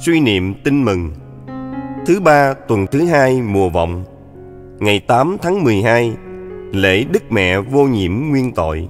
Suy 0.00 0.20
niệm 0.20 0.54
tin 0.64 0.84
mừng. 0.84 1.10
Thứ 2.06 2.20
ba 2.20 2.54
tuần 2.68 2.86
thứ 2.86 3.04
hai 3.04 3.42
mùa 3.42 3.68
vọng. 3.68 4.04
Ngày 4.78 5.00
8 5.00 5.36
tháng 5.42 5.64
12 5.64 6.12
Lễ 6.72 7.04
Đức 7.12 7.32
Mẹ 7.32 7.60
vô 7.60 7.84
nhiễm 7.84 8.12
nguyên 8.12 8.52
tội. 8.52 8.88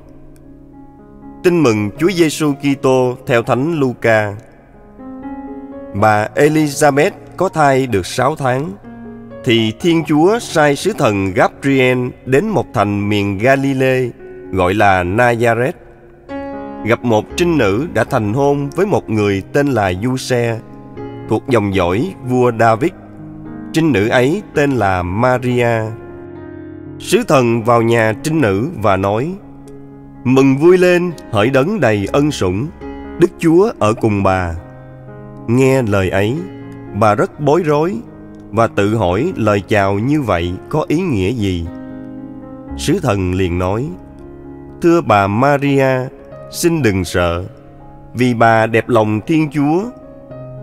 Tin 1.42 1.62
mừng 1.62 1.90
Chúa 1.98 2.10
Giêsu 2.10 2.52
Kitô 2.52 3.16
theo 3.26 3.42
Thánh 3.42 3.80
Luca. 3.80 4.34
Bà 5.94 6.28
Elizabeth 6.34 7.10
có 7.36 7.48
thai 7.48 7.86
được 7.86 8.06
6 8.06 8.36
tháng, 8.36 8.72
thì 9.44 9.72
Thiên 9.80 10.04
Chúa 10.04 10.38
sai 10.38 10.76
sứ 10.76 10.92
thần 10.98 11.32
Gabriel 11.34 11.98
đến 12.26 12.48
một 12.48 12.66
thành 12.74 13.08
miền 13.08 13.38
Galilee 13.38 14.08
gọi 14.52 14.74
là 14.74 15.04
Nazareth 15.04 15.72
gặp 16.84 17.04
một 17.04 17.24
trinh 17.36 17.58
nữ 17.58 17.88
đã 17.94 18.04
thành 18.04 18.32
hôn 18.32 18.70
với 18.70 18.86
một 18.86 19.10
người 19.10 19.42
tên 19.52 19.66
là 19.66 19.92
Du-xe 20.02 20.58
thuộc 21.28 21.48
dòng 21.48 21.74
dõi 21.74 22.14
vua 22.28 22.52
David. 22.60 22.90
Trinh 23.72 23.92
nữ 23.92 24.08
ấy 24.08 24.42
tên 24.54 24.70
là 24.70 25.02
Maria. 25.02 25.80
Sứ 26.98 27.22
thần 27.28 27.62
vào 27.62 27.82
nhà 27.82 28.12
trinh 28.22 28.40
nữ 28.40 28.68
và 28.82 28.96
nói: 28.96 29.34
Mừng 30.24 30.56
vui 30.56 30.78
lên, 30.78 31.12
hỡi 31.30 31.50
đấng 31.50 31.80
đầy 31.80 32.08
ân 32.12 32.30
sủng, 32.30 32.66
Đức 33.20 33.30
Chúa 33.38 33.72
ở 33.78 33.94
cùng 33.94 34.22
bà. 34.22 34.54
Nghe 35.46 35.82
lời 35.82 36.10
ấy, 36.10 36.36
bà 36.94 37.14
rất 37.14 37.40
bối 37.40 37.62
rối 37.62 37.96
và 38.50 38.66
tự 38.66 38.96
hỏi 38.96 39.32
lời 39.36 39.62
chào 39.68 39.98
như 39.98 40.22
vậy 40.22 40.52
có 40.68 40.84
ý 40.88 41.00
nghĩa 41.00 41.30
gì. 41.30 41.66
Sứ 42.76 42.98
thần 43.02 43.34
liền 43.34 43.58
nói, 43.58 43.88
Thưa 44.82 45.00
bà 45.00 45.26
Maria, 45.26 46.08
xin 46.50 46.82
đừng 46.82 47.04
sợ, 47.04 47.44
vì 48.14 48.34
bà 48.34 48.66
đẹp 48.66 48.88
lòng 48.88 49.20
Thiên 49.26 49.50
Chúa, 49.50 49.82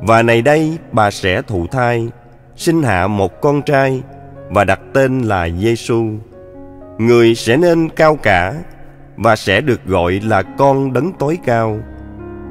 và 0.01 0.21
này 0.21 0.41
đây 0.41 0.77
bà 0.91 1.11
sẽ 1.11 1.41
thụ 1.41 1.67
thai, 1.67 2.09
sinh 2.55 2.83
hạ 2.83 3.07
một 3.07 3.41
con 3.41 3.61
trai 3.61 4.03
và 4.49 4.63
đặt 4.63 4.79
tên 4.93 5.21
là 5.21 5.49
Giêsu. 5.49 6.09
Người 6.97 7.35
sẽ 7.35 7.57
nên 7.57 7.89
cao 7.89 8.15
cả 8.15 8.53
và 9.15 9.35
sẽ 9.35 9.61
được 9.61 9.85
gọi 9.85 10.19
là 10.23 10.43
con 10.43 10.93
đấng 10.93 11.11
tối 11.19 11.37
cao. 11.45 11.79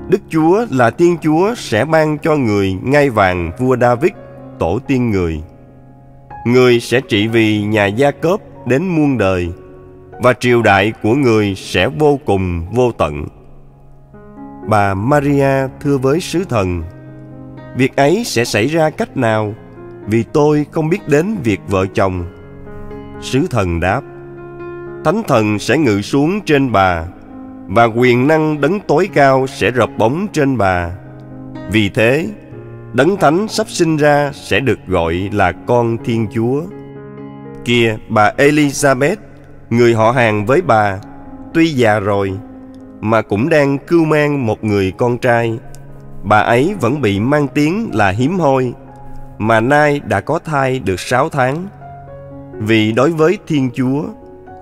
Đức 0.08 0.20
Chúa 0.28 0.66
là 0.70 0.90
Thiên 0.90 1.16
Chúa 1.22 1.54
sẽ 1.56 1.84
ban 1.84 2.18
cho 2.18 2.36
người 2.36 2.76
ngai 2.82 3.10
vàng 3.10 3.50
vua 3.58 3.76
David, 3.76 4.12
tổ 4.58 4.78
tiên 4.86 5.10
người. 5.10 5.42
Người 6.46 6.80
sẽ 6.80 7.00
trị 7.00 7.28
vì 7.28 7.62
nhà 7.62 7.86
Gia 7.86 8.10
Cốp 8.10 8.40
đến 8.66 8.88
muôn 8.88 9.18
đời 9.18 9.48
và 10.22 10.32
triều 10.32 10.62
đại 10.62 10.92
của 11.02 11.14
người 11.14 11.54
sẽ 11.56 11.88
vô 11.88 12.18
cùng 12.26 12.66
vô 12.72 12.92
tận. 12.92 13.26
Bà 14.68 14.94
Maria 14.94 15.68
thưa 15.80 15.98
với 15.98 16.20
sứ 16.20 16.44
thần, 16.44 16.82
việc 17.76 17.96
ấy 17.96 18.22
sẽ 18.24 18.44
xảy 18.44 18.66
ra 18.66 18.90
cách 18.90 19.16
nào 19.16 19.54
vì 20.06 20.22
tôi 20.22 20.66
không 20.70 20.88
biết 20.88 21.08
đến 21.08 21.36
việc 21.44 21.60
vợ 21.68 21.86
chồng. 21.94 22.24
Sứ 23.20 23.46
thần 23.50 23.80
đáp, 23.80 24.00
Thánh 25.04 25.22
thần 25.28 25.58
sẽ 25.58 25.78
ngự 25.78 26.02
xuống 26.02 26.40
trên 26.40 26.72
bà 26.72 27.04
và 27.66 27.84
quyền 27.84 28.26
năng 28.26 28.60
đấng 28.60 28.80
tối 28.80 29.08
cao 29.14 29.46
sẽ 29.46 29.70
rập 29.76 29.90
bóng 29.98 30.26
trên 30.32 30.58
bà. 30.58 30.90
Vì 31.70 31.88
thế, 31.88 32.28
đấng 32.92 33.16
thánh 33.16 33.48
sắp 33.48 33.68
sinh 33.68 33.96
ra 33.96 34.30
sẽ 34.34 34.60
được 34.60 34.78
gọi 34.86 35.30
là 35.32 35.52
con 35.52 35.96
Thiên 36.04 36.26
Chúa. 36.34 36.62
Kia, 37.64 37.96
bà 38.08 38.32
Elizabeth, 38.38 39.16
người 39.70 39.94
họ 39.94 40.10
hàng 40.10 40.46
với 40.46 40.62
bà, 40.62 40.98
tuy 41.54 41.68
già 41.68 42.00
rồi, 42.00 42.32
mà 43.00 43.22
cũng 43.22 43.48
đang 43.48 43.78
cưu 43.78 44.04
mang 44.04 44.46
một 44.46 44.64
người 44.64 44.92
con 44.96 45.18
trai. 45.18 45.58
Bà 46.24 46.38
ấy 46.38 46.74
vẫn 46.80 47.00
bị 47.00 47.20
mang 47.20 47.48
tiếng 47.48 47.90
là 47.94 48.10
hiếm 48.10 48.38
hoi, 48.38 48.72
mà 49.38 49.60
nay 49.60 50.00
đã 50.08 50.20
có 50.20 50.38
thai 50.38 50.78
được 50.78 51.00
sáu 51.00 51.28
tháng. 51.28 51.66
Vì 52.58 52.92
đối 52.92 53.10
với 53.10 53.38
Thiên 53.46 53.70
Chúa, 53.74 54.04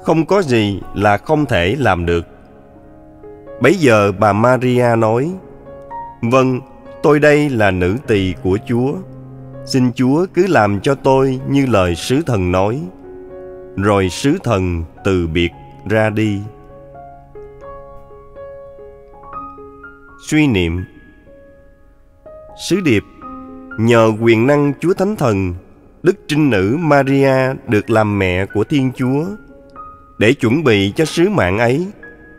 không 0.03 0.27
có 0.27 0.43
gì 0.43 0.81
là 0.95 1.17
không 1.17 1.47
thể 1.47 1.77
làm 1.79 2.07
được. 2.07 2.27
Bấy 3.61 3.75
giờ 3.75 4.13
bà 4.13 4.33
Maria 4.33 4.97
nói, 4.99 5.33
Vâng, 6.23 6.61
tôi 7.03 7.21
đây 7.21 7.51
là 7.51 7.71
nữ 7.71 7.97
tỳ 8.07 8.35
của 8.43 8.59
Chúa. 8.69 8.93
Xin 9.65 9.93
Chúa 9.93 10.27
cứ 10.35 10.47
làm 10.47 10.81
cho 10.81 10.95
tôi 10.95 11.41
như 11.49 11.67
lời 11.67 11.95
sứ 11.95 12.23
thần 12.27 12.53
nói. 12.53 12.81
Rồi 13.77 14.09
sứ 14.09 14.39
thần 14.45 14.85
từ 15.05 15.27
biệt 15.27 15.51
ra 15.89 16.11
đi. 16.11 16.41
Suy 20.29 20.47
niệm 20.47 20.85
Sứ 22.57 22.81
điệp 22.81 23.05
Nhờ 23.79 24.13
quyền 24.21 24.47
năng 24.47 24.73
Chúa 24.81 24.95
Thánh 24.95 25.17
Thần 25.17 25.55
Đức 26.03 26.17
Trinh 26.29 26.51
Nữ 26.51 26.77
Maria 26.81 27.35
được 27.69 27.91
làm 27.91 28.19
mẹ 28.19 28.47
của 28.47 28.65
Thiên 28.65 28.91
Chúa 28.97 29.25
để 30.19 30.33
chuẩn 30.33 30.65
bị 30.65 30.93
cho 30.97 31.05
sứ 31.05 31.29
mạng 31.29 31.59
ấy, 31.59 31.87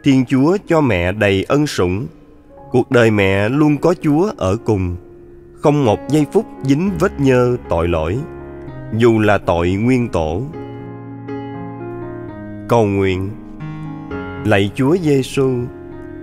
Thiên 0.04 0.26
Chúa 0.26 0.58
cho 0.68 0.82
mẹ 0.82 1.12
đầy 1.12 1.46
ân 1.48 1.68
sủng. 1.68 2.08
Cuộc 2.72 2.92
đời 2.92 3.12
mẹ 3.12 3.50
luôn 3.50 3.78
có 3.78 3.94
Chúa 4.02 4.32
ở 4.38 4.58
cùng, 4.66 4.96
không 5.62 5.86
một 5.86 6.00
giây 6.10 6.26
phút 6.34 6.46
dính 6.64 6.92
vết 7.00 7.20
nhơ 7.20 7.58
tội 7.70 7.88
lỗi, 7.88 8.18
dù 8.98 9.20
là 9.20 9.38
tội 9.38 9.72
nguyên 9.72 10.10
tổ. 10.10 10.42
Cầu 12.70 12.86
nguyện 12.86 13.30
Lạy 14.46 14.72
Chúa 14.76 14.98
Giêsu, 14.98 15.50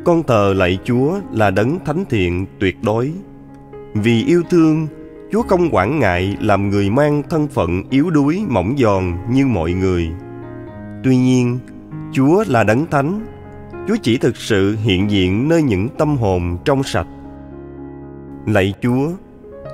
con 0.05 0.23
thờ 0.23 0.55
lạy 0.57 0.79
Chúa 0.85 1.19
là 1.33 1.51
đấng 1.51 1.79
thánh 1.85 2.05
thiện 2.11 2.47
tuyệt 2.59 2.77
đối. 2.83 3.13
Vì 3.95 4.25
yêu 4.25 4.43
thương, 4.51 4.87
Chúa 5.33 5.43
không 5.43 5.69
quản 5.73 5.99
ngại 5.99 6.37
làm 6.41 6.71
người 6.71 6.91
mang 6.91 7.23
thân 7.31 7.49
phận 7.49 7.83
yếu 7.91 8.11
đuối 8.11 8.43
mỏng 8.49 8.75
giòn 8.79 9.05
như 9.31 9.47
mọi 9.47 9.73
người. 9.73 10.11
Tuy 11.05 11.17
nhiên, 11.17 11.59
Chúa 12.13 12.45
là 12.47 12.65
đấng 12.65 12.87
thánh. 12.87 13.27
Chúa 13.89 13.97
chỉ 14.03 14.19
thực 14.19 14.37
sự 14.37 14.77
hiện 14.83 15.11
diện 15.11 15.49
nơi 15.49 15.63
những 15.63 15.89
tâm 15.99 16.17
hồn 16.17 16.59
trong 16.65 16.83
sạch. 16.83 17.07
Lạy 18.47 18.75
Chúa, 18.83 19.11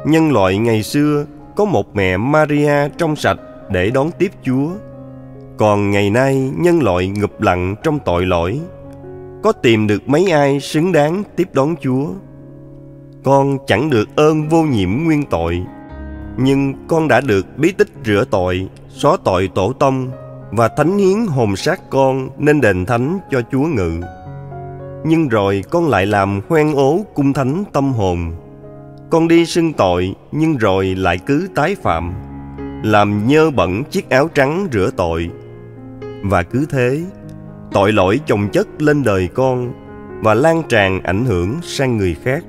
nhân 0.07 0.33
loại 0.33 0.59
ngày 0.59 0.83
xưa 0.83 1.27
có 1.57 1.65
một 1.65 1.97
mẹ 1.97 2.17
Maria 2.17 2.89
trong 2.99 3.17
sạch 3.17 3.39
để 3.71 3.91
đón 3.91 4.11
tiếp 4.19 4.31
Chúa. 4.43 4.71
Còn 5.57 5.91
ngày 5.91 6.11
nay 6.11 6.51
nhân 6.57 6.83
loại 6.83 7.09
ngụp 7.09 7.41
lặng 7.41 7.75
trong 7.83 7.99
tội 8.05 8.27
lỗi. 8.27 8.61
Có 9.43 9.53
tìm 9.53 9.87
được 9.87 10.09
mấy 10.09 10.31
ai 10.31 10.61
xứng 10.61 10.93
đáng 10.93 11.23
tiếp 11.37 11.49
đón 11.53 11.75
Chúa? 11.81 12.07
Con 13.27 13.59
chẳng 13.67 13.91
được 13.91 14.17
ơn 14.17 14.49
vô 14.49 14.63
nhiễm 14.63 14.91
nguyên 14.91 15.23
tội, 15.31 15.63
nhưng 16.37 16.75
con 16.89 17.09
đã 17.09 17.21
được 17.21 17.47
bí 17.59 17.73
tích 17.73 17.89
rửa 18.05 18.25
tội, 18.31 18.69
xóa 18.89 19.17
tội 19.25 19.51
tổ 19.55 19.73
tông 19.73 20.11
và 20.51 20.69
thánh 20.69 20.99
hiến 20.99 21.27
hồn 21.27 21.57
xác 21.57 21.91
con 21.91 22.29
nên 22.39 22.61
đền 22.61 22.87
thánh 22.87 23.19
cho 23.31 23.43
Chúa 23.53 23.63
ngự. 23.63 24.01
Nhưng 25.05 25.29
rồi 25.29 25.65
con 25.71 25.89
lại 25.89 26.07
làm 26.07 26.41
hoen 26.49 26.75
ố 26.75 27.05
cung 27.15 27.33
thánh 27.33 27.65
tâm 27.73 27.93
hồn. 27.93 28.33
Con 29.11 29.29
đi 29.29 29.47
xưng 29.47 29.73
tội 29.73 30.15
nhưng 30.33 30.57
rồi 30.57 30.87
lại 30.87 31.19
cứ 31.27 31.49
tái 31.55 31.77
phạm, 31.83 32.13
làm 32.83 33.27
nhơ 33.27 33.51
bẩn 33.51 33.85
chiếc 33.85 34.11
áo 34.11 34.29
trắng 34.35 34.69
rửa 34.73 34.91
tội. 34.97 35.31
Và 36.23 36.43
cứ 36.43 36.67
thế, 36.71 37.03
tội 37.73 37.93
lỗi 37.93 38.21
chồng 38.27 38.49
chất 38.53 38.83
lên 38.83 39.03
đời 39.03 39.29
con 39.35 39.73
và 40.23 40.35
lan 40.35 40.63
tràn 40.69 41.03
ảnh 41.03 41.25
hưởng 41.25 41.55
sang 41.63 41.97
người 41.97 42.17
khác. 42.25 42.45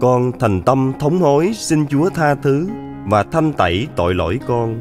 Con 0.00 0.32
thành 0.40 0.62
tâm 0.62 0.92
thống 0.98 1.18
hối 1.18 1.52
xin 1.54 1.86
Chúa 1.86 2.10
tha 2.10 2.34
thứ 2.34 2.68
và 3.06 3.22
thanh 3.22 3.52
tẩy 3.52 3.88
tội 3.96 4.14
lỗi 4.14 4.40
con 4.46 4.80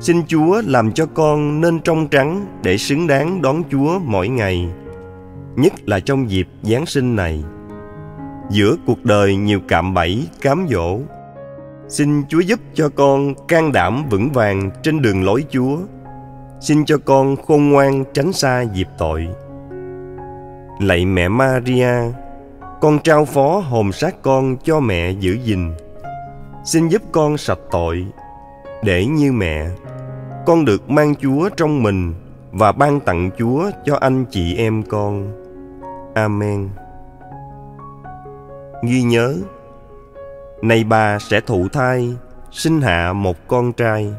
Xin 0.00 0.22
Chúa 0.26 0.62
làm 0.66 0.92
cho 0.92 1.06
con 1.06 1.60
nên 1.60 1.80
trong 1.80 2.08
trắng 2.08 2.46
để 2.62 2.76
xứng 2.78 3.06
đáng 3.06 3.42
đón 3.42 3.62
Chúa 3.70 3.98
mỗi 4.04 4.28
ngày, 4.28 4.68
nhất 5.56 5.72
là 5.86 6.00
trong 6.00 6.30
dịp 6.30 6.48
Giáng 6.62 6.86
sinh 6.86 7.16
này. 7.16 7.44
Giữa 8.50 8.76
cuộc 8.86 9.04
đời 9.04 9.36
nhiều 9.36 9.60
cạm 9.68 9.94
bẫy, 9.94 10.26
cám 10.40 10.66
dỗ, 10.70 10.98
xin 11.88 12.22
Chúa 12.28 12.40
giúp 12.40 12.60
cho 12.74 12.88
con 12.88 13.34
can 13.48 13.72
đảm 13.72 14.04
vững 14.10 14.30
vàng 14.32 14.70
trên 14.82 15.02
đường 15.02 15.24
lối 15.24 15.44
Chúa. 15.50 15.78
Xin 16.60 16.84
cho 16.84 16.98
con 17.04 17.36
khôn 17.36 17.68
ngoan 17.68 18.04
tránh 18.14 18.32
xa 18.32 18.62
dịp 18.62 18.88
tội. 18.98 19.28
Lạy 20.80 21.06
mẹ 21.06 21.28
Maria, 21.28 21.94
con 22.80 22.98
trao 22.98 23.24
phó 23.24 23.58
hồn 23.58 23.92
xác 23.92 24.22
con 24.22 24.56
cho 24.64 24.80
mẹ 24.80 25.10
giữ 25.10 25.38
gìn. 25.44 25.72
Xin 26.64 26.88
giúp 26.88 27.02
con 27.12 27.38
sạch 27.38 27.58
tội, 27.70 28.06
để 28.82 29.06
như 29.06 29.32
mẹ 29.32 29.68
con 30.46 30.64
được 30.64 30.90
mang 30.90 31.14
Chúa 31.14 31.48
trong 31.48 31.82
mình 31.82 32.14
và 32.52 32.72
ban 32.72 33.00
tặng 33.00 33.30
Chúa 33.38 33.70
cho 33.84 33.96
anh 34.00 34.24
chị 34.30 34.56
em 34.56 34.82
con. 34.82 35.32
Amen. 36.14 36.68
Ghi 38.82 39.02
nhớ, 39.02 39.36
này 40.62 40.84
bà 40.84 41.18
sẽ 41.18 41.40
thụ 41.40 41.68
thai, 41.72 42.14
sinh 42.50 42.80
hạ 42.80 43.12
một 43.12 43.36
con 43.48 43.72
trai. 43.72 44.12